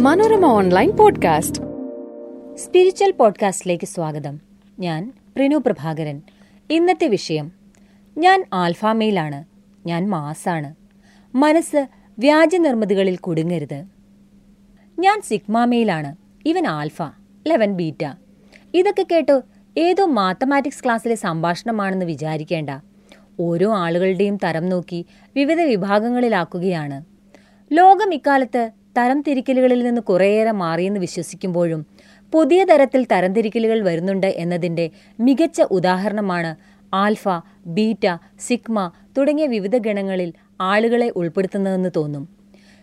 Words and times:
Manorama 0.00 0.46
online 0.46 0.96
podcast. 0.96 1.62
Spiritual 2.56 3.10
പോഡ്കാസ്റ്റിലേക്ക് 3.10 3.86
സ്വാഗതം. 3.86 4.40
ഞാൻ 4.78 5.12
പ്രിനു 5.36 5.56
പ്രഭാകരൻ. 5.56 6.22
ഇന്നത്തെ 6.70 7.06
വിഷയം 7.06 7.52
ഞാൻ 8.18 8.44
ആൽഫാമയിലാണ് 8.52 9.44
ഞാൻ 9.86 10.08
മാസാണ്. 10.08 10.74
മനസ്സ് 11.34 11.86
വ്യാജനിർമ്മിതികളിൽ 12.18 13.16
കുടുങ്ങരുത്. 13.16 13.84
ഞാൻ 14.98 15.20
സിഗ്മാമയിലാണ് 15.20 16.16
ഇവൻ 16.44 16.66
ആൽഫ 16.66 17.02
ലെവൻ 17.46 17.72
ബീറ്റ. 17.72 18.12
ഇതൊക്കെ 18.74 19.06
കേട്ട് 19.12 19.42
ഏതോ 19.78 20.04
മാത്തമാറ്റിക്സ് 20.04 20.84
ക്ലാസ്സിലെ 20.84 21.14
സംഭാഷണമാണെന്ന് 21.14 22.06
വിചാരിക്കേണ്ട. 22.06 22.70
ഓരോ 23.40 23.74
ആളുകളുടെയും 23.74 24.38
തരം 24.44 24.68
നോക്കി 24.68 25.06
വിവിധ 25.36 25.60
വിഭാഗങ്ങളിലാക്കുകയാണ്. 25.60 27.10
ലോകം 27.72 28.14
ഇക്കാലത്ത് 28.14 28.70
തരംതിരിക്കലുകളിൽ 28.98 29.82
നിന്ന് 29.82 30.00
കുറേയേറെ 30.00 30.50
മാറിയെന്ന് 30.50 31.00
വിശ്വസിക്കുമ്പോഴും 31.00 31.86
പുതിയ 32.32 32.64
തരത്തിൽ 32.64 33.06
തരംതിരിക്കലുകൾ 33.12 33.80
വരുന്നുണ്ട് 33.80 34.26
എന്നതിന്റെ 34.26 34.90
മികച്ച 35.20 35.62
ഉദാഹരണമാണ് 35.70 36.56
ആൽഫ 36.94 37.28
ബീറ്റ 37.66 38.16
സിഗ്മ 38.40 38.90
തുടങ്ങിയ 39.18 39.46
വിവിധ 39.46 39.76
ഗണങ്ങളിൽ 39.76 40.32
ആളുകളെ 40.60 41.12
ഉൾപ്പെടുത്തുന്നതെന്ന് 41.16 41.90
തോന്നും. 41.96 42.28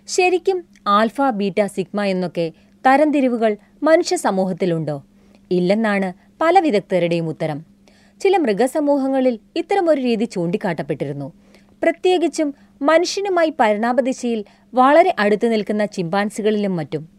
ശരിക്കും 0.07 0.63
ആൽഫ 0.87 1.21
ബീറ്റ 1.29 1.65
സിഗ്മ 1.65 2.03
എന്നൊക്കെ 2.03 2.51
തരംതിരിവുകൾ 2.85 3.57
മനുഷ്യ 3.83 4.15
സമൂഹത്തിലുണ്ടോ? 4.15 5.03
ഇല്ലെന്നാണ് 5.51 6.13
പല 6.41 6.59
വിദഗ്ധരുടെയും 6.59 7.27
ഉത്തരം. 7.27 7.65
ചില 8.21 8.37
മൃഗസമൂഹങ്ങളിൽ 8.37 9.39
ഇത്തരമൊരു 9.55 10.01
രീതി 10.01 10.25
ചൂണ്ടിക്കാട്ടപ്പെട്ടിരുന്നു. 10.25 11.33
പ്രത്യേകിച്ചും 11.83 12.53
മനുഷ്യനുമായി 12.81 13.53
പരിണാമദിശയിൽ 13.59 14.45
വളരെ 14.73 15.15
അടുത്തു 15.19 15.47
നിൽക്കുന്ന 15.47 15.85
ചിമ്പാൻസികളിലും 15.85 16.75
മറ്റും. 16.75 17.09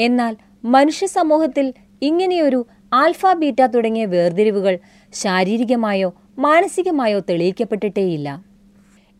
എന്നാൽ 0.00 0.36
മനുഷ്യ 0.64 1.06
സമൂഹത്തിൽ 1.06 1.74
ഇങ്ങനെയൊരു 2.02 2.66
ആൽഫ 2.92 3.26
ബീറ്റ 3.26 3.66
തുടങ്ങിയ 3.66 4.04
വേർതിരിവുകൾ 4.04 4.78
ശാരീരികമായോ 5.12 6.14
മാനസികമായോ 6.38 7.18
തെളിയിക്കപ്പെട്ടിട്ടേയില്ല. 7.18 8.44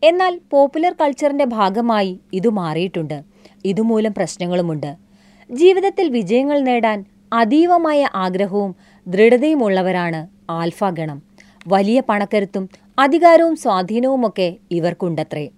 എന്നാൽ 0.03 0.39
പോപ്പുലർ 0.51 0.95
കൾച്ചറിന്റെ 1.01 1.45
ഭാഗമായി 1.45 2.19
ഇത് 2.33 2.49
മാറിയിട്ടുണ്ട്. 2.49 3.21
ഇതുമൂലം 3.65 4.13
പ്രശ്നങ്ങളുമുണ്ട്. 4.13 4.95
ജീവിതത്തിൽ 5.51 6.09
വിജയങ്ങൾ 6.09 6.59
നേടാൻ 6.59 7.05
അതീവമായ 7.33 8.09
ആഗ്രഹവും 8.15 8.75
ദൃഢതയുമുള്ളവരാണ് 9.07 10.27
ആൽഫ 10.49 10.83
ഗണം. 10.83 11.23
വലിയ 11.67 12.01
പണക്കരുത്തും 12.09 12.69
അധികാരവും 12.99 13.55
സ്വാധീനവുമൊക്കെ 13.55 14.55
ഇവർക്കുണ്ടത്രേ. 14.71 15.49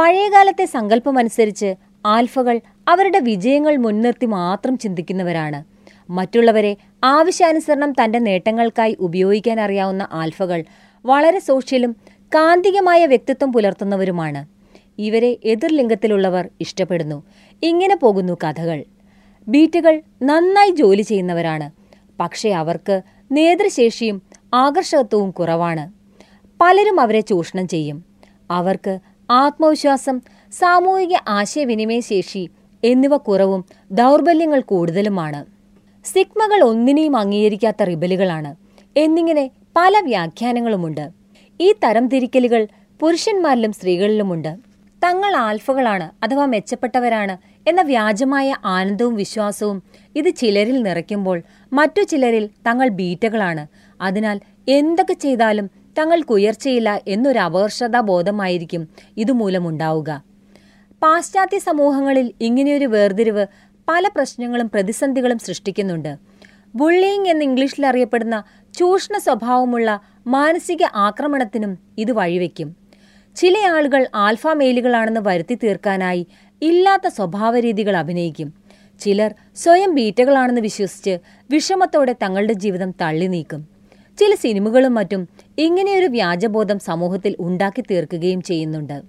പഴയകാലത്തെ 0.00 0.64
സങ്കല്പമനുസരിച്ച് 0.64 1.74
ആൽഫകൾ 2.06 2.60
അവരുടെ 2.88 3.20
വിജയങ്ങൾ 3.20 3.76
മുൻനിർത്തി 3.76 4.26
മാത്രം 4.26 4.78
ചിന്തിക്കുന്നവരാണ്. 4.78 5.64
മറ്റുള്ളവരെ 6.10 6.76
ആവശ്യാനുസരണം 7.04 7.92
തന്റെ 7.92 8.18
നേട്ടങ്ങൾക്കായി 8.18 8.96
ഉപയോഗിക്കാൻ 9.00 9.60
അറിയാവുന്ന 9.60 10.08
ആൽഫകൾ 10.12 10.64
വളരെ 11.06 11.38
സോഷ്യലും 11.38 11.96
കാന്തികമായ 12.34 13.06
വ്യക്തിത്വം 13.06 13.52
പുലർത്തുന്നവരുമാണ്. 13.52 14.46
ഇവരെ 14.98 15.36
എതിർലിംഗത്തിലുള്ളവർ 15.44 16.48
ഇഷ്ടപ്പെടുന്നു. 16.60 17.22
ഇങ്ങനെ 17.62 17.96
പോകുന്നു 17.96 18.36
കഥകൾ. 18.44 18.84
ബീറ്റുകൾ 19.48 20.02
നന്നായി 20.22 20.70
ജോലി 20.70 21.02
ചെയ്യുന്നവരാണ്. 21.02 21.70
പക്ഷേ 22.20 22.50
അവർക്ക് 22.50 23.02
നേതൃശേഷിയും 23.32 24.22
ആകർഷകത്വവും 24.54 25.30
കുറവാണ്. 25.30 25.92
പലരും 26.60 27.00
അവരെ 27.00 27.20
ചൂഷണം 27.20 27.68
ചെയ്യും. 27.68 28.04
അവർക്ക് 28.50 28.98
ആത്മവിശ്വാസം 29.30 30.20
സാമൂഹിക 30.52 31.16
ആശയവിനിമയ 31.28 32.00
ശേഷി 32.00 32.50
എന്നിവ 32.84 33.16
കുറവും 33.16 33.64
ദൗർബല്യങ്ങൾ 33.92 34.60
കൂടുതലുമാണ്. 34.60 35.44
സിഗ്മകൾ 36.04 36.62
ഒന്നിനെയും 36.62 37.16
അംഗീകരിക്കാത്ത 37.16 37.82
റിബലുകളാണ്. 37.82 38.56
എന്നിങ്ങനെ 38.96 39.50
പല 39.76 40.00
വ്യാഖ്യാനങ്ങളുമുണ്ട്. 40.00 41.10
ഈ 41.60 41.74
തരംതിരിക്കലുകൾ 41.84 42.68
പുരുഷന്മാരിലും 43.00 43.72
സ്ത്രീകളിലുമുണ്ട്. 43.72 44.56
തങ്ങൾ 45.04 45.36
ആൽഫകളാണ് 45.36 46.24
അഥവാ 46.24 46.44
മെച്ചപ്പെട്ടവരാണ് 46.46 47.38
എന്ന 47.68 47.82
വ്യാജമായ 47.82 48.54
ആനന്ദവും 48.64 49.14
വിശ്വാസവും 49.14 49.82
ഇത് 50.16 50.34
ചിലരിൽ 50.34 50.82
നിറയ്ക്കുമ്പോൾ 50.82 51.42
മറ്റു 51.72 52.02
ചിലരിൽ 52.02 52.46
തങ്ങൾ 52.46 52.88
ബീറ്റകളാണ്. 52.88 53.66
അതിനാൽ 54.00 54.40
എന്തൊക്കെ 54.68 55.12
ചെയ്താലും 55.12 55.79
തങ്ങൾക്ക് 55.98 56.32
ഉയർച്ചയില്ല 56.32 57.00
എന്നൊരു 57.08 57.38
അപകർഷതാ 57.38 58.00
ബോധമായിരിക്കും 58.00 58.88
ഇതുമൂലമുണ്ടാവുക. 59.16 60.22
പാശ്ചാത്യ 61.02 61.58
സമൂഹങ്ങളിൽ 61.58 62.32
ഇങ്ങനെയൊരു 62.40 62.86
വേർതിരിവ് 62.86 63.46
പല 63.88 64.08
പ്രശ്നങ്ങളും 64.08 64.70
പ്രതിസന്ധികളും 64.70 65.38
സൃഷ്ടിക്കുന്നുണ്ട്. 65.38 66.18
ബുള്ളിയിങ് 66.74 67.26
എന്ന് 67.26 67.44
ഇംഗ്ലീഷിൽ 67.44 67.86
അറിയപ്പെടുന്ന 67.86 68.44
ചൂഷണ 68.74 69.18
സ്വഭാവമുള്ള 69.18 70.00
മാനസിക 70.26 70.82
ആക്രമണത്തിനും 70.94 71.78
ഇത് 71.98 72.12
വഴിവെക്കും. 72.12 72.76
ചില 73.36 73.58
ആളുകൾ 73.58 74.06
ആൽഫ 74.14 74.46
മെയിലുകളാണെന്ന് 74.46 75.20
വരുത്തി 75.20 75.54
തീർക്കാനായി 75.54 76.26
ഇല്ലാത്ത 76.62 77.08
സ്വഭാവരീതികൾ 77.08 77.96
അഭിനയിക്കും. 77.96 78.54
ചിലർ 79.00 79.34
സ്വയം 79.56 79.94
ബീറ്റകളാണെന്ന് 79.94 80.60
വിശ്വസിച്ച് 80.60 81.18
വിഷമത്തോടെ 81.50 82.12
തങ്ങളുടെ 82.12 82.52
ജീവിതം 82.52 82.90
തള്ളി 82.90 83.26
നീക്കും 83.26 83.69
ചില 84.20 84.34
സിനിമകളും 84.34 84.94
മറ്റും 84.94 85.28
ഇങ്ങനെയൊരു 85.58 86.06
വ്യാജബോധം 86.06 86.78
സമൂഹത്തിൽ 86.78 87.36
ഉണ്ടാക്കി 87.40 87.80
തീർക്കുകയും 87.80 88.42
ചെയ്യുന്നുണ്ട്. 88.42 89.02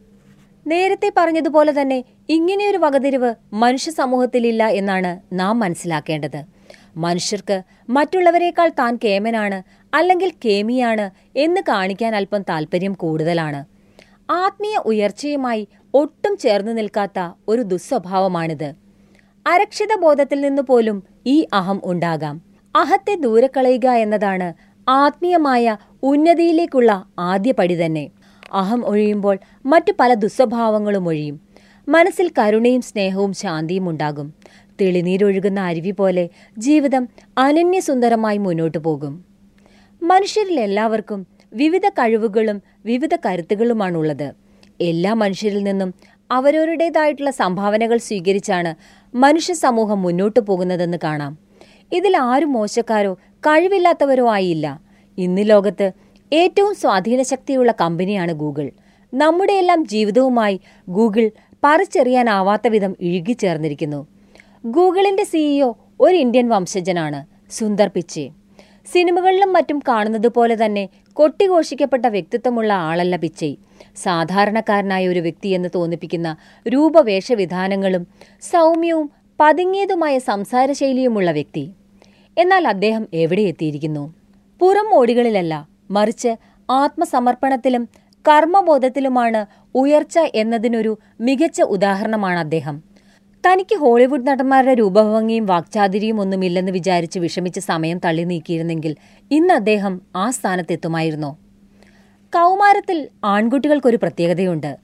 നേരത്തെ 0.68 1.12
പറഞ്ഞതുപോലെ 1.18 1.82
തന്നെ 1.82 2.04
ഇങ്ങനെയൊരു 2.30 2.78
വകതിരിവ് 2.78 3.36
മനുഷ്യ 3.54 3.92
സമൂഹത്തിലില്ല 3.92 4.68
എന്നാണ് 4.68 5.20
നാം 5.34 5.60
മനസ്സിലാക്കേണ്ടത്. 5.60 6.44
മനുഷ്യർക്ക് 6.98 7.62
മറ്റുള്ളവരെക്കാൾ 7.90 8.70
താൻ 8.70 9.00
കേമനാണ് 9.04 9.64
അല്ലെങ്കിൽ 9.94 10.32
കേമിയാണ് 10.46 11.10
എന്ന് 11.36 11.62
കാണിക്കാൻ 11.62 12.16
അല്പം 12.16 12.42
താല്പര്യം 12.42 12.94
കൂടുതലാണ്. 12.94 13.66
ആത്മീയ 14.30 14.78
ഉയർച്ചയുമായി 14.86 15.68
ഒട്ടും 15.94 16.38
ചേർന്നു 16.38 16.72
നിൽക്കാത്ത 16.72 17.32
ഒരു 17.48 17.62
ദുസ്വഭാവമാണിത്. 17.62 18.74
അരക്ഷിത 19.48 20.00
ബോധത്തിൽ 20.00 20.42
നിന്ന് 20.42 20.62
പോലും 20.62 21.04
ഈ 21.26 21.48
അഹം 21.54 21.82
ഉണ്ടാകാം. 21.84 22.42
അഹത്തെ 22.76 23.16
ദൂരെ 23.16 23.50
കളയുക 23.58 23.90
എന്നതാണ് 23.90 24.54
ആത്മീയമായ 25.00 25.78
ഉന്നതിയിലേക്കുള്ള 26.04 26.92
ആദ്യ 27.20 27.52
പടി 27.52 27.76
തന്നെ. 27.82 28.06
അഹം 28.54 28.86
ഒഴിയുമ്പോൾ 28.86 29.36
മറ്റു 29.66 29.92
പല 30.00 30.14
ദുസ്വഭാവങ്ങളും 30.14 31.08
ഒഴിയും. 31.08 31.36
മനസ്സിൽ 31.88 32.28
കരുണയും 32.40 32.82
സ്നേഹവും 32.82 33.34
ശാന്തിയും 33.34 33.90
ഉണ്ടാകും. 33.90 34.28
തെളിനീരൊഴുകുന്ന 34.82 35.60
അരുവി 35.60 35.92
പോലെ 35.92 36.30
ജീവിതം 36.58 37.04
അനന്യസുന്ദരമായി 37.38 38.38
മുന്നോട്ടു 38.38 38.78
പോകും. 38.78 39.14
മനുഷ്യരിൽ 40.02 40.60
എല്ലാവർക്കും 40.60 41.20
വിവിധ 41.54 41.86
കഴിവുകളും 41.90 42.62
വിവിധ 42.86 43.16
കരുത്തുകളുമാണുള്ളത്. 43.16 44.28
എല്ലാ 44.82 45.14
മനുഷ്യരിൽ 45.14 45.64
നിന്നും 45.64 45.90
അവരവരുടേതായിട്ടുള്ള 46.32 47.32
സംഭാവനകൾ 47.32 47.98
സ്വീകരിച്ചാണ് 47.98 48.72
മനുഷ്യ 49.14 49.54
സമൂഹം 49.54 50.02
മുന്നോട്ടു 50.02 50.40
പോകുന്നതെന്ന് 50.40 50.98
കാണാം. 51.04 51.34
ഇതിൽ 51.92 52.18
ആരും 52.18 52.52
മോശക്കാരോ 52.54 53.14
കഴിവില്ലാത്തവരോ 53.48 54.30
ആയില്ല 54.30 54.80
ഇന്ന് 55.18 55.50
ലോകത്ത് 55.50 55.92
ഏറ്റവും 56.34 56.76
സ്വാധീനശക്തിയുള്ള 56.76 57.74
കമ്പനിയാണ് 57.82 58.32
ഗൂഗിൾ. 58.32 58.72
നമ്മുടെയെല്ലാം 59.14 59.86
ജീവിതവുമായി 59.86 60.60
ഗൂഗിൾ 60.90 61.32
പറിച്ചെറിയാനാവാത്ത 61.64 62.68
വിധം 62.68 62.96
ഇഴുകിച്ചേർന്നിരിക്കുന്നു 63.02 64.08
ഗൂഗിളിന്റെ 64.66 65.24
സിഇഒ 65.24 65.74
ഒരു 66.00 66.16
ഇന്ത്യൻ 66.16 66.50
വംശജനാണ് 66.50 67.20
സുന്ദർ 67.52 67.88
പിച്ചെ. 67.88 68.30
സിനിമകളിലും 68.94 69.54
മറ്റും 69.54 69.80
കാണുന്നത് 69.88 70.28
പോലെ 70.28 70.66
തന്നെ 70.66 70.90
കൊട്ടിഘോഷിക്കപ്പെട്ട 71.14 72.06
വ്യക്തിത്വമുള്ള 72.06 72.74
ആളല്ല 72.74 73.16
പിച്ചൈ. 73.16 73.58
സാധാരണക്കാരനായ 73.96 75.08
ഒരു 75.08 75.20
വ്യക്തിയെന്ന് 75.20 75.70
തോന്നിപ്പിക്കുന്ന 75.76 76.38
രൂപവേഷവിധാനങ്ങളും 76.68 78.08
സൗമ്യവും 78.42 79.10
പതുങ്ങിയതുമായ 79.40 80.20
സംസാരശൈലിയുമുള്ള 80.20 81.32
വ്യക്തി. 81.32 81.64
എന്നാൽ 82.38 82.68
അദ്ദേഹം 82.68 83.08
എവിടെ 83.14 83.42
എത്തിയിരിക്കുന്നു? 83.42 84.14
പുറം 84.60 84.94
ഓടികളിലല്ല 84.94 85.68
മറിച്ച് 85.92 86.36
ആത്മസമർപ്പണത്തിലും 86.70 87.90
കർമ്മബോധത്തിലുമാണ് 88.28 89.46
ഉയർച്ച 89.76 90.20
എന്നതിനൊരു 90.36 91.00
മികച്ച 91.22 91.62
ഉദാഹരണമാണ് 91.62 92.40
അദ്ദേഹം. 92.40 92.84
തനിക്ക് 93.44 93.76
ഹോളിവുഡ് 93.76 94.28
നടന്മാരുടെ 94.28 94.74
രൂപഭംഗിയും 94.74 95.46
വാക്ചാതിരിയും 95.46 96.22
ഒന്നുമില്ലെന്ന് 96.22 96.72
വിചാരിച്ച് 96.72 97.20
വിഷമിച്ച് 97.20 97.60
സമയം 97.60 98.00
തള്ളി 98.06 98.24
നീക്കിയിരുന്നെങ്കിൽ 98.24 98.96
ഇന്ന് 99.32 99.54
അദ്ദേഹം 99.54 100.02
ആ 100.16 100.30
സ്ഥാനത്തെത്തുമായിരുന്നു. 100.30 101.38
കൗമാരത്തിൽ 102.34 103.08
ആൺകുട്ടികൾക്കൊരു 103.24 103.98
പ്രത്യേകതയുണ്ട്. 103.98 104.78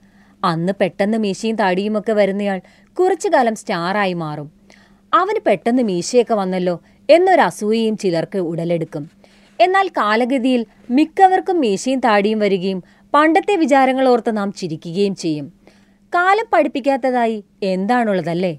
അന്ന് 0.44 0.72
പെട്ടെന്ന് 0.80 1.18
മീശയും 1.18 1.56
താടിയുമൊക്കെ 1.56 2.12
വരുന്നയാൾ 2.12 2.60
കുറച്ചുകാലം 3.00 3.54
സ്റ്റാറായി 3.54 4.12
മാറും. 4.12 4.52
അവന് 5.14 5.40
പെട്ടെന്ന് 5.46 5.82
മീശയൊക്കെ 5.82 6.34
വന്നല്ലോ 6.34 6.80
എന്നൊരു 7.10 7.40
അസൂയയും 7.40 7.96
ചിലർക്ക് 7.96 8.38
ഉടലെടുക്കും. 8.38 9.10
എന്നാൽ 9.60 9.88
കാലഗതിയിൽ 9.88 10.66
മിക്കവർക്കും 10.90 11.60
മീശയും 11.60 12.00
താടിയും 12.00 12.38
വരികയും 12.38 12.82
പണ്ടത്തെ 13.14 13.56
വിചാരങ്ങൾ 13.56 14.08
ഓർത്ത് 14.08 14.36
നാം 14.36 14.52
ചിരിക്കുകയും 14.52 15.14
ചെയ്യും. 15.14 15.52
കാലം 16.14 16.44
പഠിപ്പിക്കാത്തതായി 16.52 17.44
എന്താണുള്ളതല്ലേ? 17.62 18.58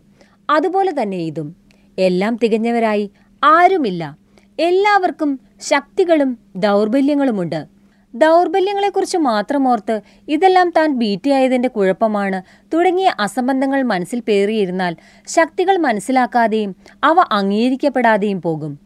അതുപോലെ 0.49 1.01
തന്നെ 1.01 1.17
ഇതും. 1.17 1.55
എല്ലാം 1.97 2.39
തികഞ്ഞവരായി 2.43 3.11
ആരുമില്ല. 3.43 4.17
എല്ലാവർക്കും 4.59 5.39
ശക്തികളും 5.61 6.37
ദൗർബല്യങ്ങളുമുണ്ട്. 6.55 7.78
ദൗർബല്യങ്ങളെക്കുറിച്ച് 8.15 9.17
മാത്രം 9.17 9.67
ഓർത്ത് 9.67 10.01
ഇതെല്ലാം 10.27 10.69
താൻ 10.69 10.93
ബീറ്റിയായതിന്റെ 10.93 11.69
കുഴപ്പമാണ്. 11.69 12.41
തുടങ്ങിയ 12.73 13.13
അസംബന്ധങ്ങൾ 13.19 13.83
മനസ്സിൽ 13.83 14.19
പേറിയിരുന്നാൽ 14.19 14.95
ശക്തികൾ 15.27 15.77
മനസ്സിലാക്കാതെയും 15.77 16.75
അവ 17.03 17.25
അംഗീകരിക്കപ്പെടാതെയും 17.31 18.41
പോകും. 18.41 18.79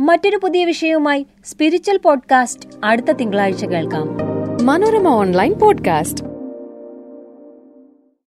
മറ്റൊരു 0.00 0.36
പുതിയ 0.36 0.64
വിഷയവുമായി 0.64 1.26
സ്പിരിച്വൽ 1.44 1.96
പോഡ്കാസ്റ്റ് 1.96 2.68
അടുത്ത 2.84 3.12
തിങ്കളാഴ്ച 3.12 3.64
കേൾക്കാം. 3.64 4.18
Manorama 4.66 5.08
online 5.08 5.52
podcast. 5.52 6.35